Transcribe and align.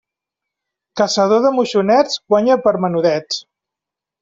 Caçador 1.01 1.43
de 1.43 1.51
moixonets 1.59 2.17
guanya 2.33 2.59
per 2.65 2.75
menudets. 2.87 3.41